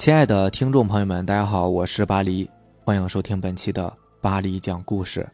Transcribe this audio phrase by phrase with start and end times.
[0.00, 2.48] 亲爱的听众朋友们，大家好，我是巴黎，
[2.86, 5.30] 欢迎收听本期的巴黎讲故事。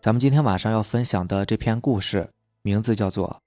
[0.00, 2.30] 咱们今天晚上要分享的这篇故事，
[2.62, 3.42] 名字叫做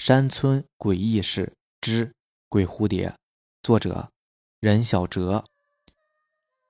[0.04, 2.10] 《山村诡异事之
[2.48, 3.08] 鬼蝴蝶》，
[3.62, 4.08] 作者
[4.58, 5.44] 任小哲。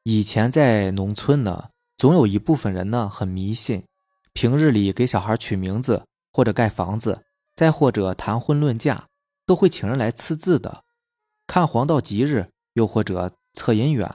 [0.02, 3.82] 以前在农村呢，总有一部分人呢很迷信，
[4.34, 6.04] 平日里给小孩取名字，
[6.34, 7.24] 或者盖房子，
[7.56, 9.06] 再或者谈婚论嫁，
[9.46, 10.84] 都会请人来赐字的，
[11.46, 13.32] 看黄道吉日，又或者。
[13.58, 14.08] 测姻缘，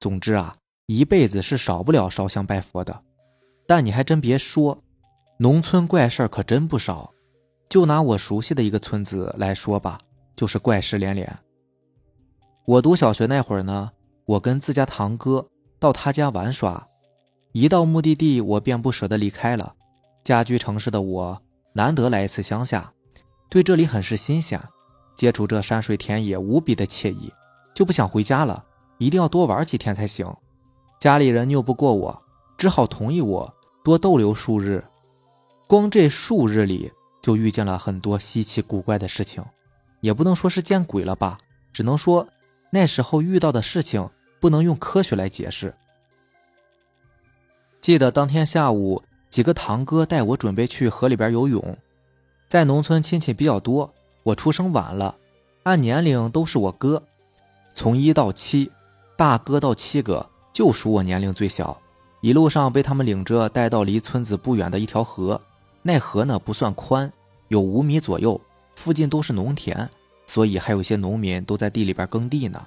[0.00, 3.04] 总之啊，一辈子是少不了烧香拜佛的。
[3.64, 4.82] 但你还真别说，
[5.38, 7.14] 农村怪事儿可真不少。
[7.68, 10.00] 就拿我熟悉的一个村子来说吧，
[10.34, 11.38] 就是怪事连连。
[12.66, 13.92] 我读小学那会儿呢，
[14.26, 15.46] 我跟自家堂哥
[15.78, 16.88] 到他家玩耍，
[17.52, 19.74] 一到目的地，我便不舍得离开了。
[20.24, 21.42] 家居城市的我，
[21.74, 22.92] 难得来一次乡下，
[23.48, 24.60] 对这里很是新鲜，
[25.16, 27.32] 接触这山水田野，无比的惬意，
[27.74, 28.64] 就不想回家了。
[29.02, 30.36] 一定要多玩几天才行，
[31.00, 32.22] 家里人拗不过我，
[32.56, 34.84] 只好同意我多逗留数日。
[35.66, 39.44] 光这数日里，就遇见了很多稀奇古怪的事情，
[40.00, 41.38] 也不能说是见鬼了吧，
[41.72, 42.28] 只能说
[42.70, 44.08] 那时候遇到的事情
[44.40, 45.74] 不能用科学来解释。
[47.80, 51.76] 记得当天下午，几个堂哥带我准备去河里边游泳，
[52.46, 53.92] 在农村亲戚比较多，
[54.22, 55.16] 我出生晚了，
[55.64, 57.02] 按年龄都是我哥，
[57.74, 58.70] 从一到七。
[59.16, 61.80] 大哥到七哥就属我年龄最小，
[62.20, 65.40] 一路上被他们领着带到离村子不远的一条河，
[65.82, 67.12] 那河呢不算宽，
[67.48, 68.40] 有五米左右，
[68.74, 69.88] 附近都是农田，
[70.26, 72.60] 所以还有些农民都在地里边耕地呢。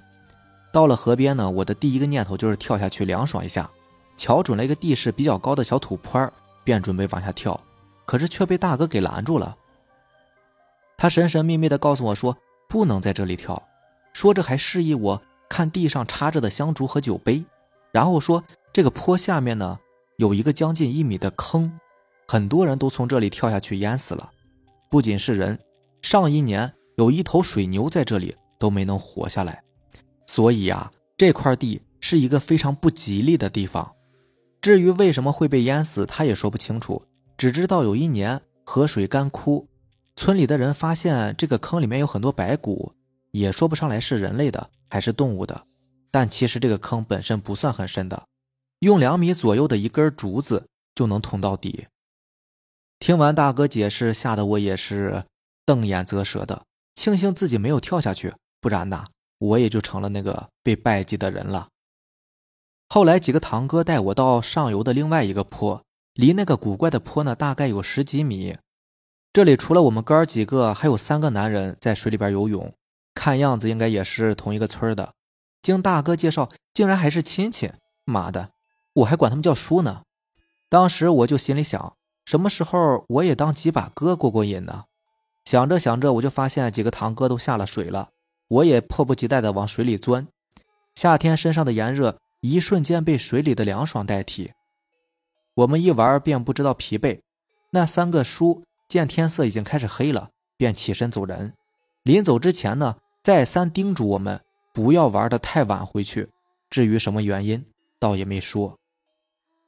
[0.72, 3.70] 到了河边呢，我的第一个念头就是跳下去凉爽一下，
[4.16, 6.32] 瞧准了一个地势比较高的小土坡
[6.64, 7.60] 便准备往下跳，
[8.06, 9.56] 可是却被大哥给拦住了。
[10.98, 12.38] 他神神秘秘地告诉我说
[12.68, 13.68] 不能在这里跳，
[14.14, 15.22] 说着还示意我。
[15.50, 17.46] 看地上插着的香烛和酒杯，
[17.92, 18.44] 然后说
[18.74, 19.80] ：“这个坡下面呢，
[20.18, 21.80] 有一个将近一米的坑，
[22.28, 24.32] 很多人都从这里跳下去淹死了。
[24.90, 25.60] 不仅是人，
[26.02, 29.64] 上一年有一头水牛在这里都没能活下来。
[30.28, 33.94] 所以啊，这块地是一个非常不吉利的地方。
[34.62, 37.04] 至于为什么会被淹死，他也说不清楚，
[37.38, 39.68] 只知道有一年河水干枯，
[40.16, 42.92] 村里的人发现这个坑里面有很多白骨，
[43.32, 45.68] 也说不上来是人类的。”还是动物的，
[46.10, 48.28] 但其实这个坑本身不算很深的，
[48.80, 51.88] 用两米左右的一根竹子就能捅到底。
[52.98, 55.26] 听完大哥解释，吓得我也是
[55.66, 56.64] 瞪眼啧舌的，
[56.94, 59.04] 庆幸自己没有跳下去，不然呐，
[59.38, 61.68] 我也就成了那个被拜祭的人了。
[62.88, 65.84] 后来几个堂哥带我到上游的另外一个坡，
[66.14, 68.56] 离那个古怪的坡呢，大概有十几米。
[69.34, 72.74] 这里除了我们哥儿几个，还有三个男人在水里边游泳。
[73.16, 75.14] 看样子应该也是同一个村的，
[75.64, 77.72] 经大哥介绍，竟然还是亲戚。
[78.04, 78.52] 妈的，
[78.94, 80.04] 我还管他们叫叔呢。
[80.70, 84.84] 当时我就心里想，什么时候我也当几把哥过过瘾呢？
[85.44, 88.10] 想着想着，我就发现几个堂哥都下了水了，
[88.48, 90.28] 我也迫不及待地往水里钻。
[90.94, 94.52] 夏天身上的炎热，一瞬间被水里的凉爽代替。
[95.56, 97.22] 我们一玩便不知道疲惫。
[97.72, 101.54] 那三个叔见天色已经开始黑了，便起身走人。
[102.04, 102.98] 临走之前呢。
[103.26, 104.40] 再三叮嘱我们
[104.72, 106.30] 不要玩的太晚回去，
[106.70, 107.66] 至于什么原因，
[107.98, 108.78] 倒也没说。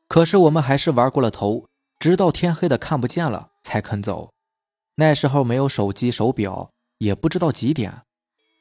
[0.07, 1.65] 可是我们还是玩过了头，
[1.97, 4.29] 直到天黑的看不见了才肯走。
[4.97, 6.69] 那时候没有手机、手表，
[6.99, 8.03] 也不知道几点。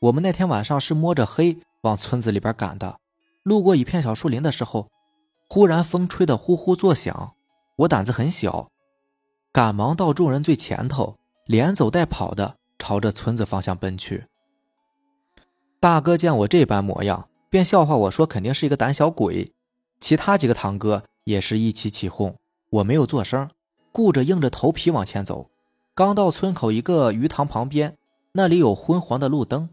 [0.01, 2.99] 我们那天晚上是摸着黑往村子里边赶的。
[3.43, 4.89] 路过一片小树林的时候，
[5.47, 7.34] 忽然风吹得呼呼作响。
[7.81, 8.71] 我胆子很小，
[9.53, 14.25] 赶忙到众人最前头，连走带跑的朝着村子方向奔去。
[15.79, 19.53] 大哥见我这般模样，便笑话我说：“肯定是一个胆小鬼。”
[20.01, 22.35] 其他几个堂哥也是一起起哄。
[22.71, 23.49] 我没有做声，
[23.93, 25.51] 顾着硬着头皮往前走。
[25.95, 27.97] 刚到村口一个鱼塘旁边，
[28.33, 29.71] 那里有昏黄的路灯，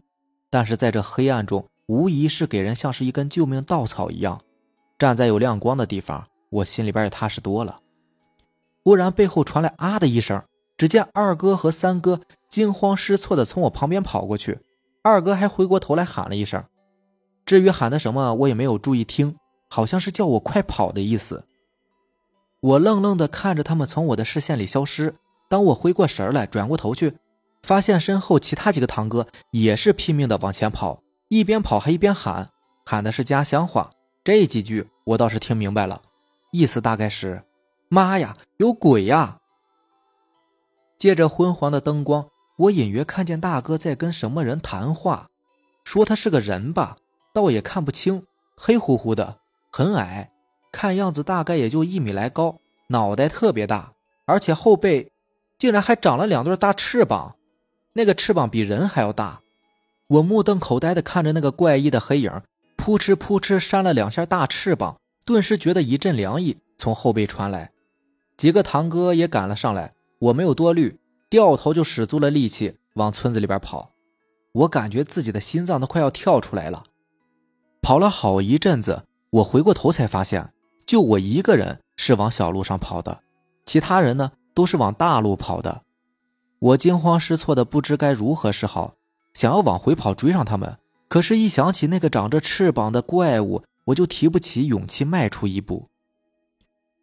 [0.48, 4.40] 但是在这黑暗中，无疑是给人像是一根救命稻草一样。
[4.98, 7.80] 站在有亮光的地方，我心里边也踏实多了。
[8.82, 10.42] 忽然背后传来“啊”的一声，
[10.76, 14.60] 只见二哥和三哥惊慌失措地从我旁边跑过去。
[15.06, 16.64] 二哥还回过头来喊了一声，
[17.44, 19.36] 至于喊的什么，我也没有注意听，
[19.68, 21.44] 好像是叫我快跑的意思。
[22.60, 25.14] 我愣愣地看着他们从我的视线里消失。
[25.50, 27.18] 当我回过神来，转过头去，
[27.62, 32.48] 发现身后其他几个堂哥也是拼命地往前跑，一边跑还一边喊，
[32.86, 33.90] 喊的是家乡话。
[34.24, 36.00] 这几句我倒是听明白了，
[36.50, 37.44] 意思大概是
[37.90, 39.40] ：“妈呀，有鬼呀！”
[40.96, 42.30] 借着昏黄的灯光。
[42.56, 45.28] 我隐约看见大哥在跟什么人谈话，
[45.82, 46.96] 说他是个人吧，
[47.32, 48.24] 倒也看不清，
[48.56, 49.38] 黑乎乎的，
[49.72, 50.30] 很矮，
[50.70, 52.58] 看样子大概也就一米来高，
[52.88, 53.92] 脑袋特别大，
[54.26, 55.10] 而且后背
[55.58, 57.34] 竟然还长了两对大翅膀，
[57.94, 59.40] 那个翅膀比人还要大。
[60.06, 62.30] 我目瞪口呆地看着那个怪异的黑影，
[62.76, 67.72] 扑哧扑哧扇了两下大翅膀，顿时觉得一阵凉意从后背传来。
[68.36, 70.98] 几个堂哥也赶了上来，我没有多虑，
[71.34, 73.90] 掉头就使足了力气往村子里边跑。
[74.52, 76.84] 我感觉自己的心脏都快要跳出来了。
[77.82, 80.52] 跑了好一阵子，我回过头才发现，
[80.86, 83.22] 就我一个人是往小路上跑的，
[83.66, 85.82] 其他人呢都是往大路跑的。
[86.60, 88.94] 我惊慌失措的不知该如何是好。
[89.32, 90.78] 想要往回跑追上他们，
[91.08, 95.88] 可是，一想起那个长着翅膀的怪物，我就提不起勇气迈出一步。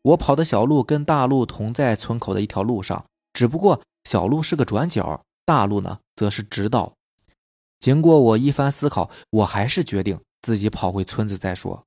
[0.04, 6.94] 我跑的小路跟大路同在村口的一条路上，只不过小路是个转角，大路呢则是直道。
[7.80, 11.86] 经过我一番思考，我还是决定自己跑回村子再说。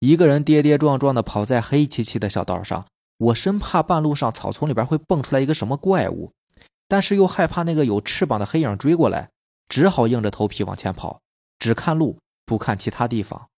[0.00, 2.86] 一个人跌跌撞撞的跑在黑漆漆的小道上，
[3.18, 6.32] 我生怕半路上草丛里边会蹦出来一个什么怪物，
[6.88, 9.30] 但是又害怕那个有翅膀的黑影追过来。
[9.66, 11.22] 只好硬着头皮往前跑，
[11.58, 13.48] 只看路不看其他地方。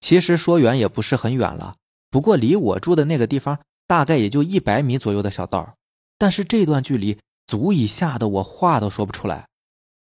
[0.00, 1.74] 其实说远也不是很远了，
[2.10, 5.74] 不过离我住的那个地方大概也就一百米左右的小道。
[6.20, 9.48] 但是这段距离足以吓得我话都说不出来。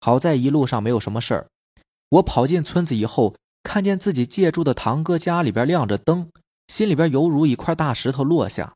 [0.02, 1.48] 好在一路上没有什么事儿。
[2.10, 6.30] 我跑进村子以后，看见自己借住的堂哥家里边亮着灯，
[6.68, 8.74] 心里边犹如一块大石头落下，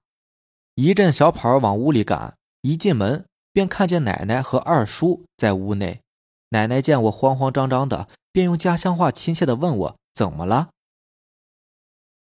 [0.75, 2.37] 一阵小跑往屋里赶。
[2.61, 5.99] 一进门便看见奶奶和二叔在屋内。
[6.51, 10.69] 奶奶见我慌慌张张的，便用家乡话亲切的问我怎么了。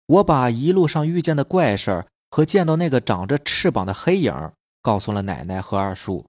[0.06, 4.32] 我把一路上遇见的怪事儿和见到那个长着翅膀的黑影
[4.86, 6.26] 告诉了奶奶和二叔。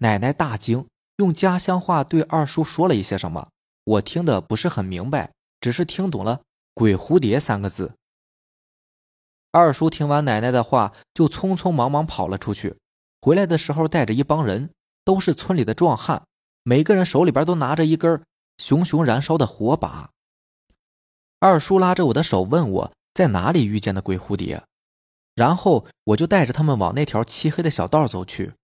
[0.00, 0.86] 奶奶大惊，
[1.16, 3.48] 用家乡话对二叔说了一些什么，
[3.84, 6.42] 我听得不是很明白，只是听懂了
[6.74, 7.94] “鬼蝴蝶”三个字。
[9.52, 12.76] 二叔听完奶奶的话，就匆匆忙忙跑了出去，
[13.22, 14.68] 回来的时候带着一帮人，
[15.02, 16.24] 都是村里的壮汉。
[16.62, 18.22] 每个人手里边都拿着一根
[18.58, 20.10] 熊熊燃烧的火把。
[21.40, 24.62] 二叔拉着我的手问我在哪里遇见的鬼蝴蝶，
[25.34, 28.54] 然后我就带着他们往那条漆黑的小道走去。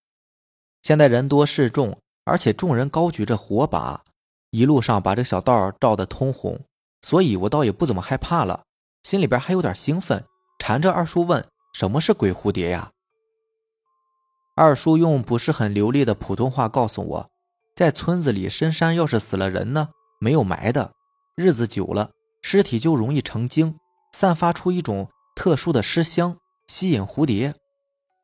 [0.82, 4.02] 现在人多势众，而且众人高举着火把，
[4.50, 6.60] 一路上把这小道照得通红，
[7.02, 8.64] 所以我倒也不怎么害怕了，
[9.02, 10.24] 心里边还有点兴奋，
[10.58, 11.44] 缠着二叔问
[11.74, 12.90] 什么是鬼蝴蝶呀？
[14.56, 17.30] 二叔用不是很流利的普通话告诉我。
[17.74, 19.88] 在村子里，深山要是死了人呢，
[20.20, 20.92] 没有埋的，
[21.34, 22.10] 日子久了，
[22.42, 23.78] 尸体就容易成精，
[24.12, 26.36] 散发出一种特殊的尸香，
[26.70, 27.52] 吸引蝴蝶。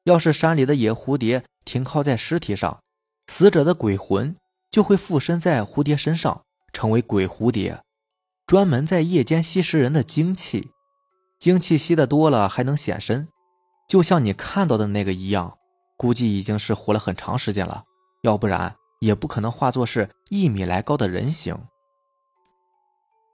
[0.04, 2.78] 要是山里的野蝴蝶停靠在尸体上，
[3.26, 4.36] 死者的鬼魂
[4.70, 7.82] 就会附身在蝴蝶身上，成为鬼蝴蝶，
[8.46, 10.70] 专门在夜间吸食人的精气。
[11.40, 13.26] 精气吸的多了，还能显身，
[13.88, 15.58] 就像你看到的那个一样，
[15.96, 17.82] 估计已经是活了很长时间了，
[18.22, 18.76] 要不然。
[19.00, 21.54] 也不可能化作是一米来高的人形。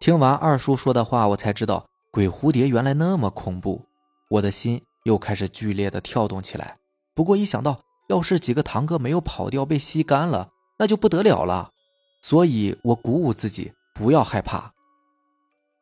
[0.01, 3.87] 听完二叔说的话，我才知道鬼蝴蝶原来那么恐怖，
[4.31, 6.77] 我的心又开始剧烈的跳动起来。
[7.15, 7.79] 不过一想到
[8.09, 11.71] 要是几个堂哥没有跑掉被吸干了，那就不得了了，
[12.21, 14.73] 所以我鼓舞自己不要害怕。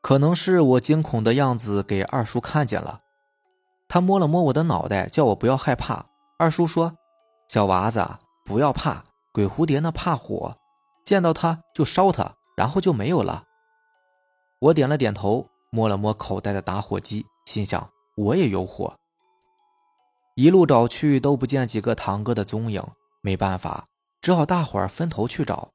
[0.02, 3.00] 可能是我惊恐的样子给二叔看见了，
[3.88, 6.06] 他摸了摸我的脑袋，叫我不要害怕。
[6.38, 6.96] 二叔说
[7.48, 8.04] ：“小娃子，
[8.44, 10.56] 不要怕。”鬼蝴蝶呢怕火，
[11.04, 13.44] 见到它就烧它，然后就没有了。
[14.58, 18.96] 我点了点头，摸了摸口袋的打火机，心想我也有火。
[20.34, 22.82] 一路找去都不见几个堂哥的踪影，
[23.22, 23.86] 没办法，
[24.20, 25.72] 只好大伙儿分头去找。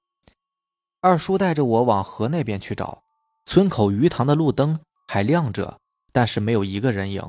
[1.02, 3.04] 二叔带着我往河那边去找，
[3.46, 5.78] 村口鱼塘的路灯还亮着，
[6.12, 7.22] 但是没有一个人影。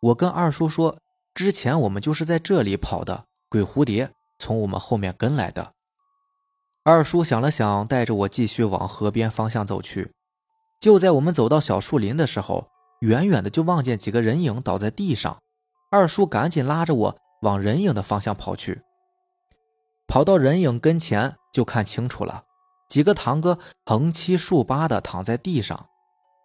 [0.00, 0.98] 我跟二叔说，
[1.34, 4.10] 之前我们就是在这里跑的，鬼蝴蝶。
[4.40, 5.72] 从我们后面跟来的
[6.84, 10.12] 二叔想了想，带着我继续往河边方向走去。
[10.78, 12.68] 就在我们走到小树林的时候，
[13.00, 15.38] 远远的就望见几个人影倒在地上。
[15.90, 18.82] 二叔赶紧拉着我往人影的方向跑去。
[20.06, 22.44] 跑到人影跟前，就看清楚了，
[22.88, 25.86] 几个堂哥横七竖八的躺在地上，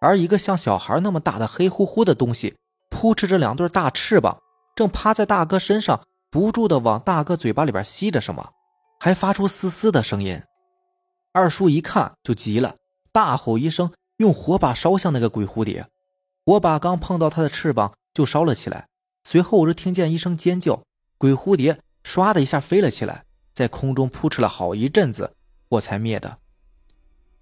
[0.00, 2.56] 而一个像小孩那么大的黑乎乎的东西，
[2.90, 4.38] 扑哧着两对大翅膀，
[4.74, 6.00] 正趴在大哥身上。
[6.30, 8.50] 不住的往大哥嘴巴里边吸着什么，
[8.98, 10.42] 还发出嘶嘶的声音。
[11.32, 12.74] 二叔一看就急了，
[13.12, 15.86] 大吼一声，用火把烧向那个鬼蝴蝶。
[16.44, 18.88] 火把刚碰到它的翅膀就烧了起来，
[19.24, 20.82] 随后我就听见一声尖叫，
[21.18, 25.32] 鬼蝴蝶唰的一下飞了起来，在空中扑哧了好一阵子，
[25.70, 26.38] 我才灭的。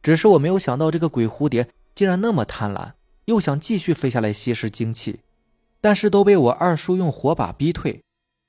[0.00, 2.92] 只是我没有想到这个鬼蝴蝶竟然那么贪婪，
[3.26, 5.20] 又想继续飞下来吸食精气，
[5.80, 8.02] 但是都被我二叔用火把逼退。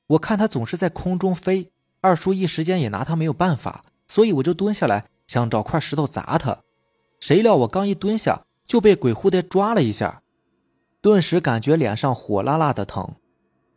[0.07, 1.71] 我看他总是在空中飞，
[2.01, 6.59] 二叔一时间也拿他没有办法，所以我就蹲下来想找块石头砸他。
[7.19, 10.21] 谁料我刚一蹲下，就被鬼蝴蝶抓了一下，
[11.01, 13.15] 顿时感觉脸上火辣辣的疼。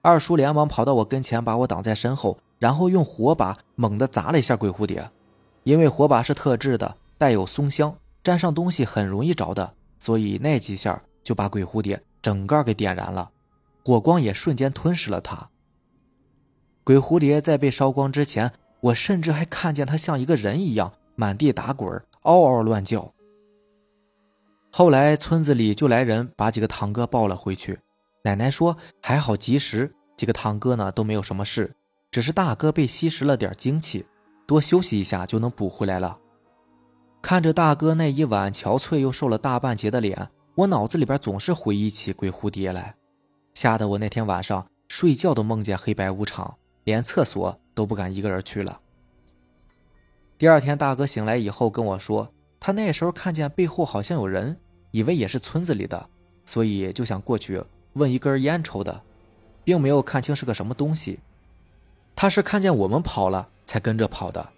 [0.06, 5.10] 二叔连忙跑到我跟前，把我挡在身后，然后用火把猛地砸了一下鬼蝴蝶。
[5.64, 13.32] 因为火把是特制的，带有松香，沾上东西很容易着的，所以那几下就把鬼蝴蝶整个给点燃了，
[13.84, 15.50] 火光也瞬间吞噬了它。
[16.84, 23.10] 鬼蝴蝶在被烧光之前，我甚至还看见它像一个人一样满地打滚，嗷嗷乱叫。
[24.70, 27.80] 后来村子里就来人把几个堂哥抱了回去，
[28.26, 31.76] 奶奶说还好及时，几个堂哥呢都没有什么事，
[32.11, 34.04] 只是大哥被吸食了点精气，
[34.49, 36.18] 多休息一下就能补回来了。
[37.23, 42.97] 看着大哥那一晚憔悴又瘦了大半截的脸，我脑子里边总是回忆起鬼蝴蝶来，
[43.54, 46.56] 吓得我那天晚上睡觉都梦见黑白无常。
[46.83, 48.80] 连厕所都不敢一个人去了。
[50.37, 56.09] 第二天，大哥醒来以后跟我说，他那时候看见背后好像有人，以为也是村子里的，
[56.45, 57.61] 所以就想过去
[57.96, 59.02] 问一根烟抽的，
[59.64, 61.20] 并没有看清是个什么东西。
[62.14, 64.50] 他是看见我们跑了才跟着跑的。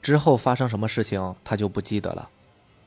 [0.00, 2.30] 之后发生什么事情，他就不记得了。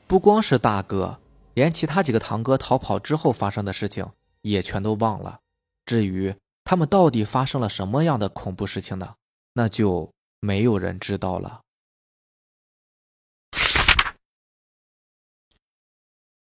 [0.06, 1.18] 不光是大哥，
[1.54, 4.06] 连其他几个堂哥逃跑之后发生的事情
[4.42, 5.40] 也全都忘了。
[5.84, 6.34] 至于……
[6.64, 9.14] 他们到底发生了什么样的恐怖事情呢？
[9.54, 11.62] 那就没有人知道了。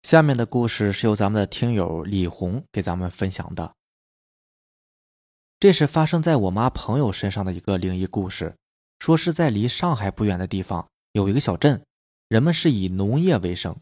[0.08, 3.74] 下面的故事是由咱们的听友李红给咱们分享的。
[5.60, 8.54] 这是发生在我妈朋友身上的一个灵异故事，
[9.00, 11.82] 说是在离上海不远的地方有一个小镇，
[12.26, 13.76] 人们是以农业为生。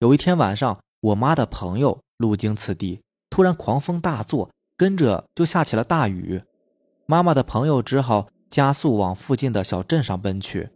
[0.00, 3.00] 有一天晚上，我妈的朋友路经此地，
[3.30, 4.50] 突然狂风大作。
[4.76, 6.42] 跟着就下起了大雨，
[7.06, 10.68] 妈妈的朋友只好加速往附近的小镇上奔去。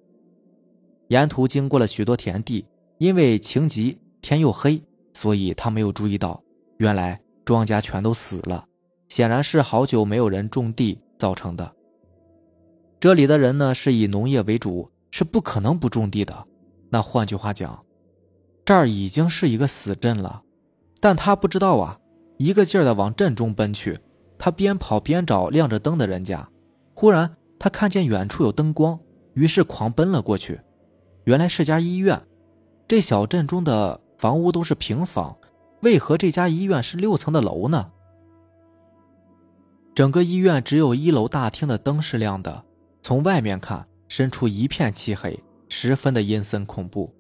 [1.08, 6.42] 沿途经过了许多田地，因为情急天又黑，所以他没有注意到，
[6.78, 8.64] 原来庄稼全都死了，
[9.06, 11.74] 显然是好久没有人种地造成的。
[12.98, 16.46] 这里的人呢是以农业为主，是不可能不种地的。
[16.88, 17.84] 那换句话讲，
[18.64, 20.42] 这儿已经是一个死镇了，
[21.00, 22.00] 但他不知道啊。
[22.38, 23.98] 一个劲儿的往镇中奔去，
[24.38, 26.48] 他边跑边找亮着灯的人家。
[26.94, 28.98] 忽然，他看见远处有灯光，
[29.34, 30.62] 于是狂奔了过去。
[31.24, 32.22] 原来是家医院。
[32.86, 35.36] 这小镇中的房屋都是平房，
[35.82, 37.90] 为何这家医院是六层的楼呢？
[39.94, 42.64] 整个医院只有一楼大厅的灯是亮的，
[43.02, 45.38] 从外面看，深处一片漆黑，
[45.68, 47.12] 十分的阴森恐怖。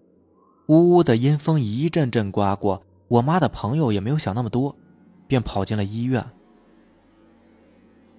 [0.68, 4.74] 呜呜的阴风一阵阵刮过，我妈的朋友也没有想那么多。
[5.26, 6.24] 便跑进了医院，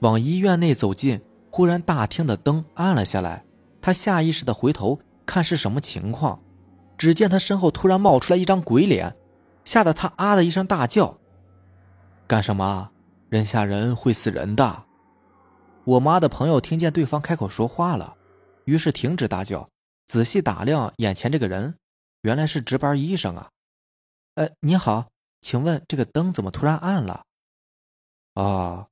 [0.01, 3.45] 往医院内走近，忽然大厅的灯暗了下来。
[3.81, 6.39] 他下意识的回头看是什么情况，
[6.97, 9.15] 只见他身后突然冒出来一张鬼脸，
[9.63, 11.19] 吓得他啊的一声大叫
[12.27, 12.91] ：“干什么？
[13.29, 14.85] 人吓人会死人的！”
[15.85, 18.17] 我妈的朋友听见对方开口说话了，
[18.65, 19.69] 于是停止大叫，
[20.07, 21.77] 仔细打量眼前这个人，
[22.21, 23.49] 原来是值班医生啊。
[24.35, 25.07] 呃，你好。
[25.41, 27.23] 请问这个灯怎么突然暗了？
[28.33, 28.87] 哦，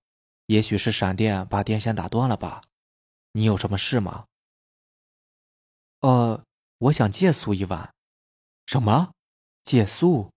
[0.46, 2.62] 也许是闪电把电线打断了吧？
[3.32, 4.26] 你有什么事吗？
[6.02, 6.44] 呃，
[6.78, 7.94] 我想借宿一晚。
[8.66, 9.12] 什么？
[9.64, 10.30] 借宿？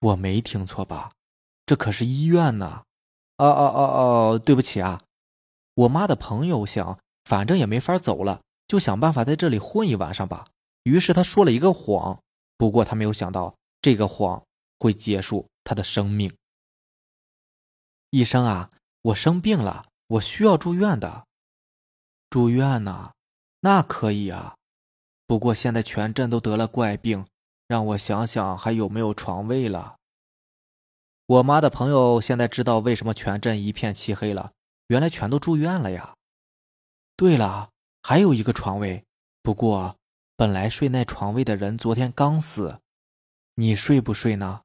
[0.00, 1.12] 我没听错吧？
[1.66, 2.84] 这可是医院呢！
[3.36, 3.82] 哦哦哦
[4.34, 5.00] 哦，对不起啊。
[5.74, 10.46] 我妈的朋友想，反正也没法走了，就想办法在这里混一晚上吧。
[10.84, 12.20] 于是他说了一个谎，
[12.56, 14.42] 不过他没有想到这个谎。
[14.80, 16.32] 会结束他的生命。
[18.10, 18.70] 医生啊，
[19.02, 21.26] 我生病了，我需要住院的。
[22.30, 23.10] 住院呢？
[23.62, 24.54] 那可以啊。
[25.28, 27.26] 不过现在全镇都得了怪病，
[27.66, 29.96] 让我想想还有没有床位了。
[31.26, 34.52] 我妈的朋友现在知道为什么全镇一片漆黑了，
[34.86, 36.14] 原来全都住院了呀。
[37.14, 37.68] 对了，
[38.02, 39.04] 还有一个床位，
[39.42, 39.96] 不过
[40.34, 42.80] 本来睡那床位的人昨天刚死，
[43.56, 44.62] 你睡不睡呢？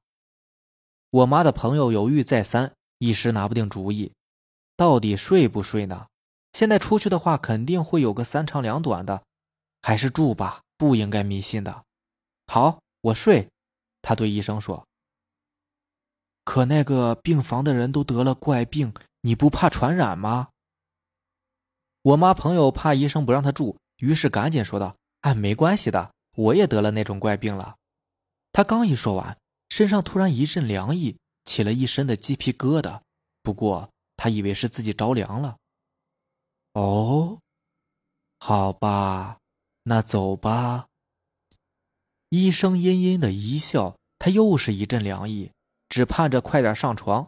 [1.09, 4.13] 我妈的朋友犹豫再三，一时拿不定主意，
[4.77, 6.07] 到底睡不睡呢？
[6.53, 9.25] 现在出去的话，肯定会有个三长两短的，
[9.83, 11.83] 还是住吧，不应该迷信的。
[12.47, 13.49] 好，我睡。
[14.01, 14.87] 他对医生说
[16.43, 20.49] ：“可那个病房的人都得了怪病，你不怕传染吗？”
[22.01, 27.77] 我妈朋友怕医生不让他住，于是赶紧说道：“哎，没关系的，我也得了那种怪病了。
[28.51, 29.37] 他刚一说完，
[29.69, 33.01] 身上突然一阵凉意，起了一身的鸡皮疙瘩。
[33.41, 35.57] 不过他以为是自己着凉了。
[36.73, 37.39] 哦，
[38.39, 39.39] 好吧，
[39.83, 40.87] 那走吧。
[42.29, 45.51] 医生阴阴的一笑，他又是一阵凉意，
[45.87, 47.27] 只盼着快点上床。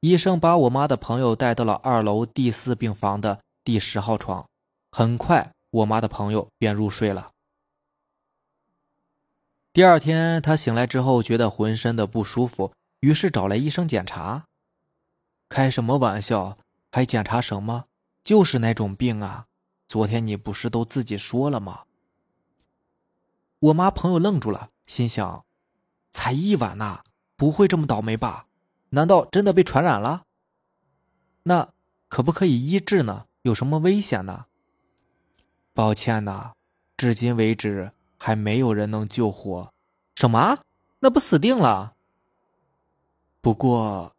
[0.00, 4.46] 医生把我妈的朋友带到了二楼第四病房的第十号床，
[4.92, 7.32] 很快我妈的朋友便入睡了。
[9.72, 14.44] 第二天，他醒来之后觉得浑身的不舒服，于是找来医生检查。
[15.48, 16.56] 开什么玩笑？
[16.92, 17.86] 还检查什么？
[18.22, 19.46] 就是那种病啊！
[19.88, 21.84] 昨天你不是都自己说了吗？
[23.58, 25.46] 我妈朋友愣住了，心想：
[26.10, 27.02] 才一晚呐，
[27.36, 28.48] 不会这么倒霉吧？
[28.90, 30.26] 难道真的被传染了？
[31.44, 31.70] 那
[32.08, 33.24] 可不可以医治呢？
[33.40, 34.44] 有什么危险呢？
[35.72, 36.52] 抱歉呐，
[36.94, 39.72] 至今为止还没有人能救活。
[40.14, 40.58] 什么？
[41.00, 41.94] 那不死定了？
[43.40, 44.14] 不过，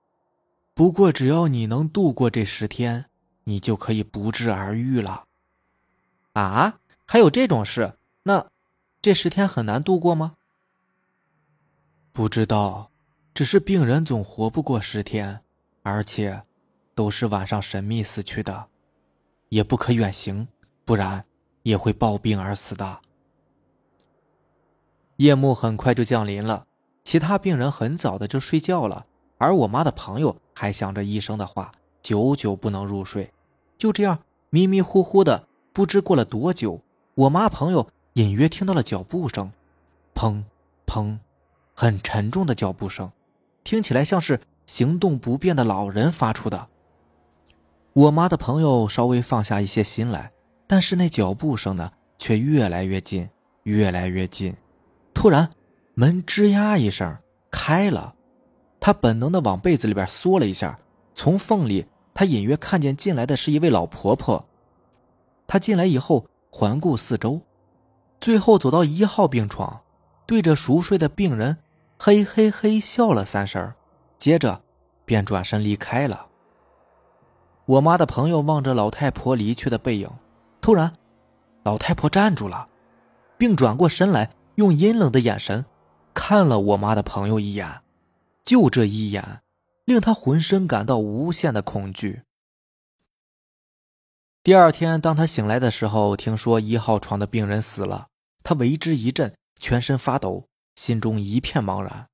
[0.74, 3.06] 不过只要你能度过这十天，
[3.44, 5.28] 你就可以不治而愈了。
[6.44, 6.80] 啊？
[7.06, 7.98] 还有这种事？
[8.24, 8.48] 那
[9.02, 10.36] 这十天很难度过吗？
[12.12, 12.92] 不知道。
[13.32, 15.40] 只是病人总活不过十天，
[15.82, 16.44] 而且
[16.94, 18.68] 都是晚上神秘死去的，
[19.48, 20.50] 也不可远行，
[20.84, 21.24] 不然
[21.64, 23.00] 也会暴病而死的。
[25.18, 26.68] 夜幕很快就降临了，
[27.06, 29.06] 其他病人很早的就睡觉了，
[29.38, 33.32] 而我妈的朋友还想着医生的话，久久不能入睡。
[33.78, 34.20] 就这样
[34.50, 36.82] 迷迷糊糊的，不知过了多久，
[37.16, 39.52] 我妈朋友隐约听到了脚步声，
[40.14, 40.44] 砰
[40.86, 41.20] 砰，
[41.74, 43.12] 很沉重的脚步声。
[43.64, 46.68] 听起来像是行动不便的老人发出的。
[47.94, 50.32] 我妈的朋友稍微放下一些心来，
[50.66, 53.30] 但是那脚步声呢，却越来越近，
[53.64, 54.56] 越来越近。
[55.14, 55.52] 突然，
[55.94, 57.18] 门吱呀一声
[57.52, 58.16] 开了，
[58.80, 60.80] 她本能的往被子里边缩了一下，
[61.14, 64.49] 从缝里，她隐约看见进来的是一位老婆婆。
[65.50, 67.42] 他进来以后，环顾四周，
[68.22, 69.82] 最后走到一号病床，
[70.28, 71.58] 对着熟睡的病人。
[71.98, 73.74] 嘿嘿嘿，笑了三声，
[74.20, 74.62] 接着
[75.06, 76.28] 便转身离开了。
[77.66, 80.08] 我妈的朋友望着老太婆离去的背影，
[80.62, 80.94] 突然，
[81.64, 82.68] 老太婆站住了，
[83.36, 85.66] 并转过身来，用阴冷的眼神
[86.14, 87.82] 看了我妈的朋友一眼。
[88.44, 89.42] 就这一眼，
[89.86, 92.22] 令他浑身感到无限的恐惧。
[94.50, 98.08] 第二天，当他醒来的时候，听说一号床的病人死了，
[98.42, 100.48] 他为之一震，全身发抖。
[100.76, 102.08] 心中一片茫然。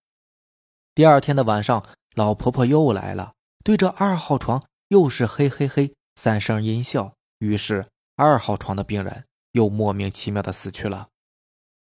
[0.94, 3.32] 第二天的晚上，老婆婆又来了，
[3.64, 7.14] 对着二号床又是嘿嘿嘿三声阴笑。
[7.40, 11.08] 于是，二号床的病人又莫名其妙的死去了。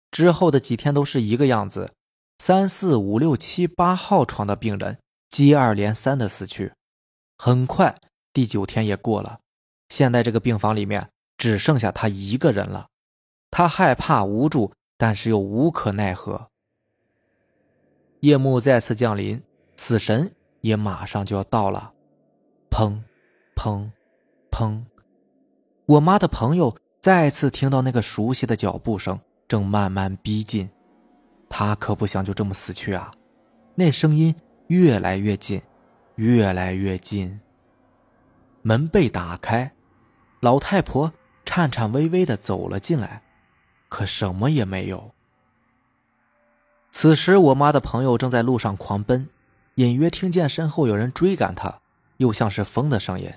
[0.10, 1.92] 之后的几天都是一个样子，
[2.38, 6.72] 三四五六七八号床的病人接二连三的死去。
[7.38, 8.00] 很快，
[8.32, 9.42] 第九天也过了，
[9.90, 12.88] 现在这个病房里面只剩下他一个人了。
[13.52, 16.50] 他害怕无助，但是又无可奈何。
[18.22, 19.42] 夜幕再次降临，
[19.76, 21.94] 死神也马上就要到了。
[22.70, 23.02] 砰，
[23.56, 23.90] 砰，
[24.52, 24.84] 砰！
[25.86, 30.70] 我妈的朋友再次听到那个熟悉的脚步声正慢慢逼近，
[31.50, 33.12] 他可不想就这么死去啊！
[33.74, 34.36] 那声音
[34.68, 35.62] 越来越近，
[36.16, 37.40] 越来越近。
[38.62, 39.74] 门被打开，
[40.40, 41.14] 老太婆
[41.46, 43.24] 颤颤巍巍的走了进来，
[43.90, 45.12] 可什么也没有。
[46.92, 49.30] 此时，我妈的朋友正在路上狂奔，
[49.76, 51.80] 隐约听见身后有人追赶他，
[52.18, 53.30] 又像是风的声音。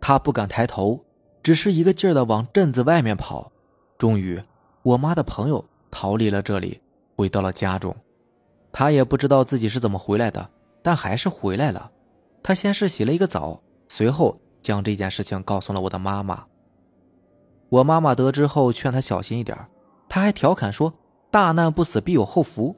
[0.00, 1.04] 他不敢抬头，
[1.42, 3.52] 只是一个劲儿的往镇子外面跑。
[3.96, 4.42] 终于，
[4.82, 6.80] 我妈的朋友逃离了这里，
[7.16, 7.94] 回到了家中。
[8.72, 10.50] 他也不知道自己是怎么回来的，
[10.82, 11.90] 但还是回来了。
[12.42, 16.46] 他先是洗了一个澡，随后将这件事情告诉了我的妈妈。
[17.68, 19.56] 我妈妈得知后，劝他小心一点。
[20.08, 20.94] 他还调侃说
[21.30, 22.76] ：“大难不死，必有后福。”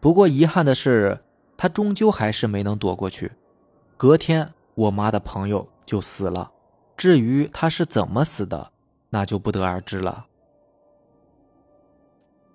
[0.00, 1.24] 不过遗憾的是，
[1.56, 3.32] 他终究还是没能躲过去。
[3.96, 6.52] 隔天，我妈的朋友就死了。
[6.96, 8.72] 至于他是怎么死的，
[9.10, 10.26] 那就不得而知了。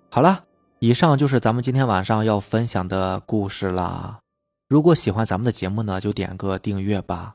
[0.08, 0.44] 好了，
[0.78, 4.20] 以上就是咱们今天晚上要分享的故事啦。
[4.68, 7.34] 如果喜欢咱们的节目呢，就点个订阅吧。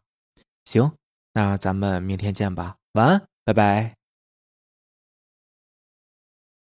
[0.67, 0.91] 行，
[1.31, 2.75] 那咱们明天见吧。
[2.91, 3.96] 晚安，拜拜。